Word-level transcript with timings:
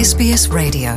SBS 0.00 0.48
Radio. 0.50 0.92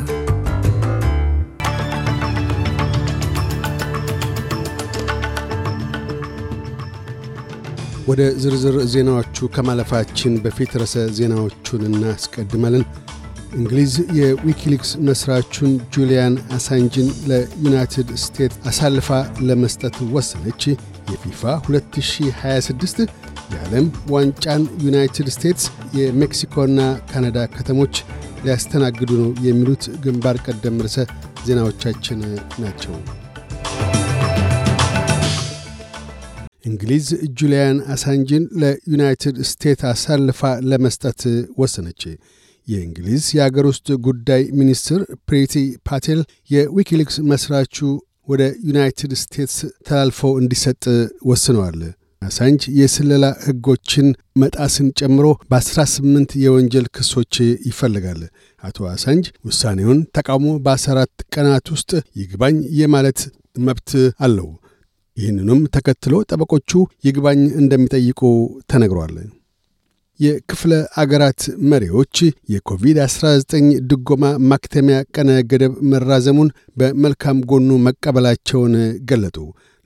ወደ 8.07 8.21
ዝርዝር 8.43 8.75
ዜናዎቹ 8.93 9.47
ከማለፋችን 9.55 10.33
በፊት 10.45 10.71
ርዕሰ 10.81 10.95
ዜናዎቹን 11.17 11.83
እናስቀድማለን። 11.89 12.83
እንግሊዝ 13.57 13.93
የዊኪሊክስ 14.19 14.91
መስራቹን 15.07 15.71
ጁሊያን 15.95 16.35
አሳንጅን 16.57 17.09
ለዩናይትድ 17.29 18.09
ስቴትስ 18.23 18.59
አሳልፋ 18.71 19.09
ለመስጠት 19.49 19.97
ወሰነች። 20.15 20.63
የፊፋ 21.11 21.41
2026 21.67 23.01
የዓለም 23.53 23.85
ዋንጫን 24.13 24.63
ዩናይትድ 24.85 25.29
ስቴትስ፣ 25.35 25.65
የሜክሲኮና 25.99 26.79
ካናዳ 27.11 27.39
ከተሞች 27.55 27.95
ሊያስተናግዱ 28.43 29.11
ነው 29.21 29.29
የሚሉት 29.47 29.83
ግንባር 30.03 30.37
ቀደም 30.45 30.77
ርዕሰ 30.85 30.97
ዜናዎቻችን 31.45 32.19
ናቸው። 32.63 32.95
እንግሊዝ 36.65 37.07
ጁሊያን 37.39 37.77
አሳንጅን 37.93 38.43
ለዩናይትድ 38.61 39.37
ስቴትስ 39.49 39.83
አሳልፋ 39.89 40.41
ለመስጠት 40.69 41.21
ወሰነች። 41.61 42.03
የእንግሊዝ 42.67 43.23
የአገር 43.37 43.65
ውስጥ 43.71 43.87
ጉዳይ 44.05 44.43
ሚኒስትር 44.59 44.99
ፕሪቲ 45.29 45.55
ፓቴል 45.89 46.19
የዊኪሊክስ 46.49 47.17
መስራቹ 47.31 47.77
ወደ 48.27 48.43
ዩናይትድ 48.67 49.13
ስቴትስ 49.21 49.57
ተላልፈው 49.87 50.33
እንዲሰጥ 50.41 50.83
ወስነዋል። 51.31 51.79
አሳንጅ 52.23 52.63
የስለላ 52.79 53.25
ሕጎችን 53.43 54.07
መጣስን 54.41 54.87
ጨምሮ 54.99 55.25
በ18 55.51 56.35
የወንጀል 56.43 56.87
ክሶች 56.95 57.35
ይፈልጋል። 57.67 58.21
አቶ 58.63 58.87
አሳንጅ 58.91 59.27
ውሳኔውን 59.47 59.99
ተቃውሞ 60.17 60.49
በ14 60.65 61.25
ቀናት 61.35 61.67
ውስጥ 61.73 61.91
ይግባኝ 62.21 62.57
የማለት 62.79 63.21
መብት 63.59 63.91
አለው። 64.25 64.49
ይህንኑም 65.17 65.61
ተከትሎ 65.75 66.13
ጠበቆቹ 66.29 66.71
ይግባኝ 67.07 67.41
እንደሚጠይቁ 67.61 68.21
ተነግሯል። 68.71 69.15
የክፍለ 70.19 70.71
አገራት 71.01 71.41
መሪዎች 71.71 72.15
የኮቪድ-19 72.53 73.53
ድጎማ 73.89 74.23
ማክተሚያ 74.51 74.97
ቀነ 75.15 75.29
ገደብ 75.51 75.73
መራዘሙን 75.91 76.49
በመልካም 76.77 77.37
ጎኑ 77.51 77.69
መቀበላቸውን 77.87 78.75
ገለጡ። 79.09 79.37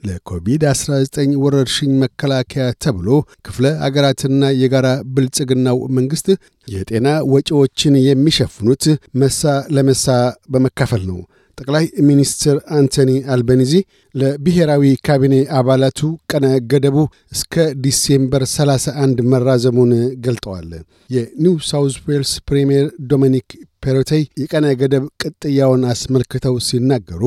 ለኮቪድ-19 0.03 1.15
ወረርሽኝ 1.43 1.91
መከላከያ 2.01 2.65
ተብሎ 2.83 3.07
ክፍለ 3.45 3.65
አገራትና 3.85 4.51
የጋራ 4.61 4.87
ብልጽግናው 5.13 5.79
መንግሥት 5.97 6.27
የጤና 6.67 7.07
ወጪዎችን 7.33 7.95
የሚሸፍኑት 8.05 8.85
መሳ 9.21 9.41
ለመሳ 9.75 10.05
በመካፈል 10.53 11.03
ነው። 11.09 11.19
ጠቅላይ 11.57 11.85
ሚኒስትር 12.07 12.57
አንቶኒ 12.77 13.11
አልበኒዚ 13.33 13.71
ለብሔራዊ 14.15 14.83
ካቢኔ 15.07 15.35
አባላቱ 15.59 15.99
ቀነ 16.31 16.45
ገደቡ 16.71 16.97
እስከ 17.31 17.55
December 17.83 18.43
31 18.51 19.23
መራዘሙን 19.31 19.93
ገልጠዋል። 20.25 20.69
የኒው 21.09 21.55
ሳውዝ 21.69 21.95
ዌልስ 22.07 22.33
ፕሪምየር 22.49 22.85
ዶሚኒክ 23.11 23.47
ፔሮቴይ 23.83 24.23
የቀነ 24.41 24.67
ገደብ 24.81 25.03
ቅጥያውን 25.23 25.83
አስመልክተው 25.91 26.55
ሲናገሩ 26.67 27.23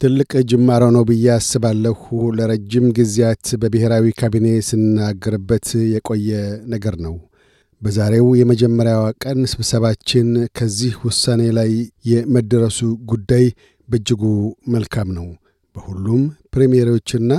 ትልቅ 0.00 0.30
ጅማሮ 0.50 0.84
ነው 0.94 1.02
ብዬ 1.08 1.26
አስባለሁ። 1.32 1.98
ለረጅም 2.38 2.86
ጊዜያት 2.96 3.46
በብሔራዊ 3.60 4.06
ካቢኔ 4.18 4.46
ስናገርበት 4.68 5.66
የቆየ 5.92 6.30
ነገር 6.72 6.94
ነው። 7.04 7.14
በዛሬው 7.82 8.28
የመጀመሪያዋ 8.40 9.04
ቀን 9.22 9.38
ስብሰባችን 9.52 10.28
ከዚህ 10.58 10.96
ውሳኔ 11.06 11.42
ላይ 11.58 11.70
የመደረሱ 12.10 12.80
ጉዳይ 13.12 13.46
በእጅጉ 13.88 14.22
መልካም 14.74 15.08
ነው። 15.18 15.28
በሁሉም 15.76 16.22
ፕሬምየሮችና 16.54 17.30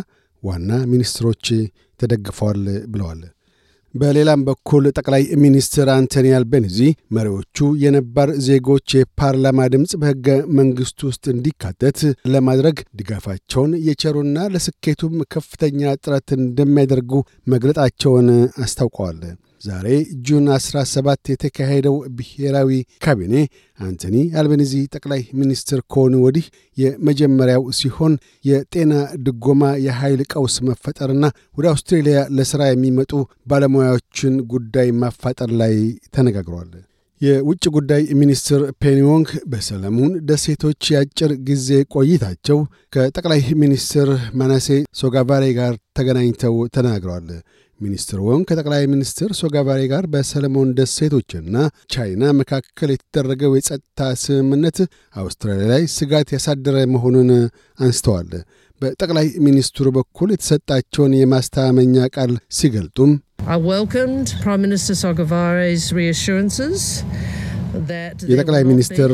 ዋና 0.43 0.71
ሚኒስትሮች 0.91 1.45
ተደግፈዋል 1.99 2.61
ብለዋል። 2.87 3.21
በሌላም 3.93 4.41
በኩል 4.47 4.83
ጠቅላይ 4.97 5.23
ሚኒስትር 5.43 5.87
አንቶኒ 5.93 6.27
አልቤኒዚ 6.37 6.77
መሪዎቹ 7.15 7.67
የነባር 7.83 8.29
ዜጎች 8.47 8.95
የፓርላማ 8.97 9.67
ድምፅ 9.73 9.91
በሕገ 10.01 10.27
መንግሥቱ 10.59 10.99
ውስጥ 11.09 11.23
እንዲካተት 11.33 11.99
ለማድረግ 12.33 12.79
ድጋፋቸውን 12.99 13.73
የቸሩና 13.87 14.47
ለስኬቱም 14.55 15.15
ከፍተኛ 15.35 15.93
ጥረት 16.03 16.29
እንደሚያደርጉ 16.39 17.11
መግለጣቸውን 17.53 18.29
አስታውቀዋል። 18.65 19.19
ዛሬ 19.63 19.87
ጁን 20.27 20.45
17 20.55 21.29
የተካሄደው 21.31 21.95
ብሔራዊ 22.17 22.69
ካቢኔ 23.03 23.35
አንቶኒ 23.79 24.15
አልቤኒዚ 24.39 24.73
ጠቅላይ 24.95 25.21
ሚኒስትር 25.39 25.79
ከሆኑ 25.91 26.13
ወዲህ 26.25 26.45
የመጀመሪያው 26.77 27.63
ሲሆን 27.79 28.13
የጤና 28.45 28.93
ድጎማ፣ 29.25 29.71
የኃይል 29.85 30.21
ቀውስ 30.33 30.55
መፈጠርና 30.69 31.25
ወደ 31.57 31.67
አውስትሬልያ 31.71 32.19
ለሥራ 32.37 32.63
የሚመጡ 32.69 33.11
ባለሙያዎችን 33.47 34.35
ጉዳይ 34.53 34.89
ማፋጠር 35.01 35.51
ላይ 35.61 35.75
ተነጋግሯል። 36.15 36.71
የውጭ 37.21 37.63
ጉዳይ 37.75 38.01
ሚኒስትር 38.21 38.61
ፔኒ 38.81 39.03
ዎንግ 39.03 39.29
በሰለሞን 39.51 40.13
ደሴቶች 40.29 40.81
የአጭር 40.93 41.31
ጊዜ 41.49 41.67
ቆይታቸው 41.93 42.57
ከጠቅላይ 42.93 43.41
ሚኒስትር 43.61 44.09
ማናሴ 44.39 44.67
ሶጋቫሬ 45.01 45.45
ጋር 45.59 45.73
ተገናኝተው 45.97 46.55
ተናግረዋል። 46.75 47.29
ሚኒስትር 47.83 48.19
ወንግ 48.27 48.43
ከጠቅላይ 48.49 48.83
ሚኒስትር 48.91 49.29
ሶጋቫሬ 49.39 49.81
ጋር 49.91 50.03
በሰለሞን 50.13 50.69
ደሴቶችና 50.77 51.55
ቻይና 51.93 52.31
መካከል 52.39 52.91
የተደረገው 52.93 53.53
የጸጥታ 53.55 54.09
ስምምነት 54.23 54.79
አውስትራሊያ 55.15 55.67
ላይ 55.73 55.83
ስጋት 55.95 56.31
ያሳደረ 56.35 56.85
መሆኑን 56.93 57.31
አንስተዋል። 57.79 58.31
በጠቅላይ 58.81 59.27
ሚኒስትሩ 59.45 59.87
በኩል 59.97 60.29
የተሰጣቸውን 60.31 61.13
የማስተማመኛ 61.17 62.07
ቃል 62.15 62.31
ሲገልጡም 62.57 63.11
የጠቅላይ 68.29 68.63
ሚኒስትር 68.69 69.11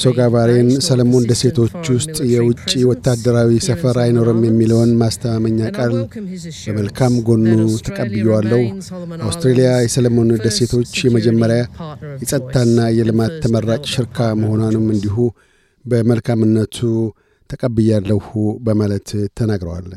ሶጋቫሬን 0.00 0.68
ሰለሞን 0.86 1.26
ደሴቶች 1.30 1.86
ውስጥ 1.94 2.16
የውጭ 2.32 2.72
ወታደራዊ 2.90 3.58
ሰፈር 3.66 3.98
አይኖርም 4.02 4.40
የሚለውን 4.46 4.90
ማስተማመኛ 5.02 5.70
ቃል 5.78 5.94
በመልካም 6.68 7.14
ጎኑ 7.28 7.46
ተቀብየዋለሁ። 7.88 8.60
አውስትሬልያ 9.26 9.70
የሰለሞን 9.84 10.32
ደሴቶች 10.46 10.92
የመጀመሪያ 11.06 11.62
የጸጥታና 12.22 12.88
የልማት 12.98 13.34
ተመራጭ 13.44 13.84
ሽርካ 13.94 14.28
መሆኗንም 14.42 14.86
እንዲሁ 14.94 15.16
በመልካምነቱ 15.84 16.78
ተቀብያለሁ 17.50 18.22
በማለት 18.66 19.08
ተናግረዋል። 19.38 19.90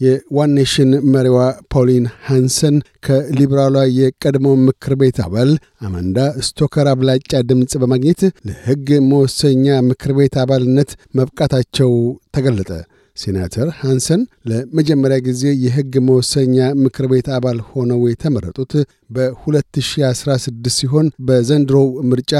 የ 0.00 0.20
One 0.20 0.50
Nation 0.58 0.90
መሪዋ 1.12 1.38
ፖሊን 1.72 2.04
ሃንሰን 2.26 2.76
ከሊበራሏ 3.06 3.76
የቀድሞ 3.96 4.48
ምክር 4.66 4.92
ቤት 5.00 5.18
አባል 5.24 5.50
አማንዳ 5.86 6.18
ስቶከር 6.48 6.88
አብላጫ 6.92 7.40
ድምፅ 7.48 7.72
በማግኘት 7.82 8.20
ለሕግ 8.48 8.86
መወሰኛ 9.08 9.66
ምክር 9.88 10.12
ቤት 10.18 10.36
አባልነት 10.42 10.90
መብቃታቸው 11.18 11.92
ተገለጠ። 12.36 12.70
ሴናተር 13.16 13.68
ሃንሰን 13.78 14.20
ለመጀመሪያ 14.50 15.18
ጊዜ 15.26 15.44
የሕግ 15.62 15.94
መወሰኛ 16.08 16.56
ምክር 16.82 17.06
ቤት 17.12 17.28
አባል 17.36 17.58
ሆነው 17.70 18.00
የተመረጡት 18.10 18.72
በ2016 19.16 20.68
ሲሆን 20.76 21.06
በዘንድሮው 21.28 21.88
ምርጫ 22.10 22.32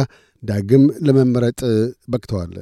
ዳግም 0.42 0.84
ለመመረጥ 1.06 1.60
በቅተዋል። 2.12 2.52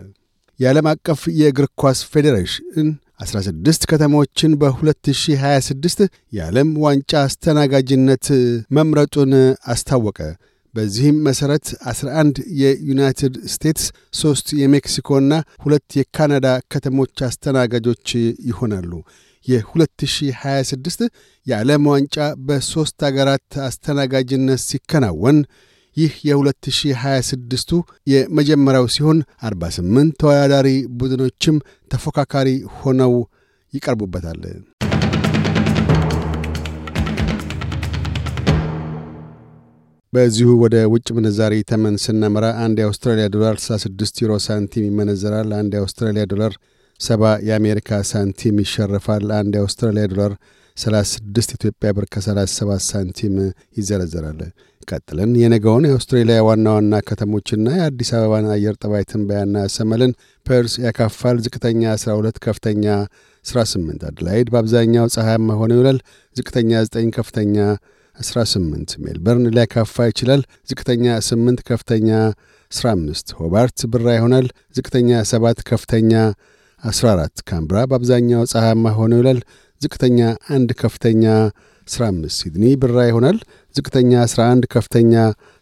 የዓለም 0.60 0.86
አቀፍ 0.92 1.22
የእግር 1.40 1.66
ኳስ 1.80 1.98
ፌዴሬሽን 2.12 2.88
16 3.20 3.86
ከተሞችን 3.90 4.52
በ2026 4.60 6.02
የዓለም 6.32 6.68
ዋንጫ 6.82 7.12
አስተናጋጅነት 7.22 8.26
መምረጡን 8.70 9.32
አስታወቀ። 9.72 10.18
በዚህም 10.74 11.18
መሠረት 11.26 11.66
11 11.90 12.40
የዩናይትድ 12.60 13.34
ስቴትስ፣ 13.52 13.84
ሦስት 14.14 14.48
የሜክሲኮና 14.58 15.32
ሁለት 15.64 15.96
የካናዳ 15.98 16.48
ከተሞች 16.72 17.22
አስተናጋጆች 17.28 18.06
ይሆናሉ። 18.48 18.92
የ2026 19.46 21.06
የዓለም 21.46 21.84
ዋንጫ 21.92 22.16
በሦስት 22.46 23.00
አገራት 23.08 23.48
አስተናጋጅነት 23.66 24.62
ሲከናወን 24.66 25.38
ይህ 25.96 26.14
የ2026ቱ 26.28 27.70
የመጀመሪያው 28.06 28.86
ሲሆን 28.94 29.18
48 29.46 30.16
ተወዳዳሪ 30.22 30.68
ቡድኖችም 30.98 31.56
ተፎካካሪ 31.90 32.48
ሆነው 32.78 33.14
ይቀርቡበታል። 33.72 34.42
በዚሁ 40.12 40.50
ወደ 40.62 40.76
ውጭ 40.92 41.08
ምንዛሪ 41.16 41.54
ተመን 41.70 41.96
ስናመራ 42.04 42.46
አንድ 42.64 42.76
የአውስትራሊያ 42.80 43.26
ዶላር 43.34 43.56
66 43.64 44.22
ዩሮ 44.22 44.34
ሳንቲም 44.44 44.86
ይመነዘራል። 44.88 45.50
አንድ 45.58 45.72
የአውስትራሊያ 45.76 46.24
ዶላር 46.32 46.52
70 47.00 47.32
የአሜሪካ 47.48 47.98
ሳንቲም 48.10 48.60
ይሸርፋል። 48.62 49.26
አንድ 49.38 49.52
የአውስትራሊያ 49.56 50.04
ዶላር 50.12 50.32
36 50.76 51.52
ኢትዮጵያ 51.56 51.90
ብር 51.96 52.04
ከ37 52.12 52.80
ሳንቲም 52.86 53.34
ይዘረዘራል። 53.76 54.40
ቀጥለን 54.88 55.30
የነገውን 55.40 55.86
የአውስትሬሊያ 55.86 56.38
ዋና 56.46 56.66
ዋና 56.76 56.94
ከተሞችና 57.08 57.68
የአዲስ 57.76 58.10
አበባን 58.16 58.46
አየር 58.54 58.74
ጠባይ 58.82 59.04
ትንበያ 59.10 59.64
እናሰማለን 59.76 60.12
ፐርዝ 60.46 60.74
ያካፋል። 60.84 61.36
ዝቅተኛ 61.46 61.82
12፣ 61.96 62.38
ከፍተኛ 62.44 62.84
18። 63.44 64.04
አድላይድ 64.10 64.48
በአብዛኛው 64.52 65.06
ፀሐያማ 65.16 65.56
ሆኖ 65.60 65.72
ይውላል። 65.76 65.98
ዝቅተኛ 66.36 66.70
9፣ 66.88 67.10
ከፍተኛ 67.18 67.56
18። 68.18 68.96
ሜልበርን 69.04 69.46
ሊያካፋ 69.56 70.06
ይችላል። 70.10 70.42
ዝቅተኛ 70.70 71.16
8፣ 71.24 71.64
ከፍተኛ 71.70 72.10
15። 72.72 73.34
ሆባርት 73.40 73.78
ብራ 73.92 74.06
ይሆናል። 74.16 74.46
ዝቅተኛ 74.76 75.10
7፣ 75.32 75.60
ከፍተኛ 75.70 76.12
14። 76.82 77.42
ካምብራ 77.48 77.76
በአብዛኛው 77.90 78.42
ፀሐያማ 78.50 78.92
ሆኖ 78.96 79.12
ይውላል። 79.16 79.38
ዝቅተኛ 79.80 80.18
1፣ 80.50 80.74
ከፍተኛ 80.80 81.24
15 81.88 82.36
ሲድኒ 82.36 82.64
ብራ 82.82 82.98
ይሆናል። 83.08 83.38
ዝቅተኛ 83.74 84.12
11 84.26 84.66
ከፍተኛ 84.74 85.12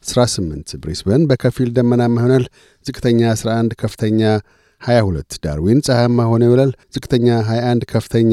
18 0.05 0.77
ብሪስበን 0.83 1.23
በከፊል 1.31 1.71
ደመናማ 1.77 2.17
ይሆናል። 2.21 2.45
ዝቅተኛ 2.87 3.21
11 3.35 3.75
ከፍተኛ 3.83 4.21
22 4.83 5.39
ዳርዊን 5.45 5.81
ፀሐያማ 5.87 6.19
ሆነ 6.31 6.43
ይውላል። 6.49 6.73
ዝቅተኛ 6.95 7.27
21 7.49 7.85
ከፍተኛ 7.93 8.33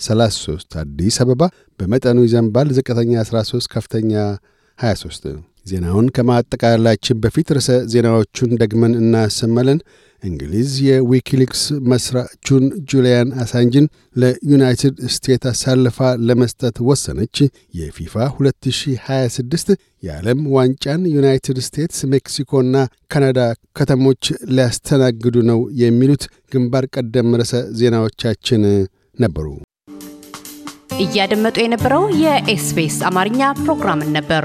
33 0.00 0.78
አዲስ 0.82 1.16
አበባ 1.24 1.42
በመጠኑ 1.80 2.18
ይዘንባል። 2.26 2.68
ዝቅተኛ 2.78 3.12
13 3.24 3.68
ከፍተኛ 3.74 4.12
23 4.78 5.28
ዜናውን 5.66 6.06
ከማጠቃላችን 6.16 7.20
በፊት 7.22 7.48
ርዕሰ 7.56 7.70
ዜናዎቹን 7.92 8.50
ደግመን 8.62 8.94
እናሰማለን። 9.00 9.78
እንግሊዝ 10.24 10.70
የዊኪሊክስ 10.84 11.62
መስራቹን 11.90 12.62
ጁሊያን 12.90 13.28
አሳንጅን 13.42 13.86
ለዩናይትድ 14.16 14.94
ስቴትስ 15.14 15.48
አሳልፋ 15.52 15.98
ለመስጠት 16.28 16.76
ወሰነች። 16.88 17.36
የፊፋ 17.74 18.14
2026 18.36 19.74
የዓለም 20.02 20.40
ዋንጫን 20.56 21.02
ዩናይትድ 21.14 21.60
ስቴትስ፣ 21.66 22.00
ሜክሲኮና 22.12 22.74
ካናዳ 23.12 23.40
ከተሞች 23.78 24.24
ሊያስተናግዱ 24.54 25.36
ነው። 25.50 25.60
የሚሉት 25.82 26.24
ግንባር 26.52 26.86
ቀደም 26.96 27.30
ርዕሰ 27.40 27.54
ዜናዎቻችን 27.80 28.64
ነበሩ። 29.18 29.46
እያደመጡ 31.04 31.56
የነበረው 31.62 32.04
የ 32.22 32.52
SBS 32.52 32.98
አማርኛ 33.08 33.40
ፕሮግራምን 33.62 34.12
ነበር። 34.16 34.44